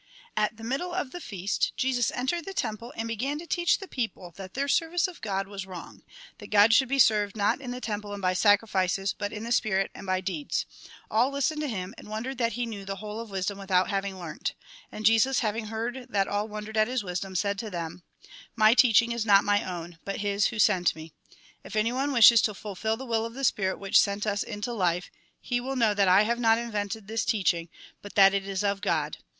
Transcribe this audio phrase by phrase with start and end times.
[0.35, 3.87] At the middle of the feast, Jesus entered the temple, and began to teach the
[3.87, 6.01] people that their service of God was wrong;
[6.39, 9.51] that God should be served not in the temple and by sacrifices, but in the
[9.51, 10.65] spirit, and by deeds.
[11.11, 13.91] All listened to him, and wondered that he knew the whole of wisdom with out
[13.91, 14.55] having learnt.
[14.91, 18.01] And Jesus, having heard that all wondered at his wisdom, said to them:"
[18.55, 21.13] My teaching is not my own, but His who sent me.
[21.63, 25.11] If anyone wishes to fulfil the will of the Spitit which sent us into life,
[25.39, 27.69] he will know that I have not invented this teaching,
[28.01, 29.17] but that it is of God.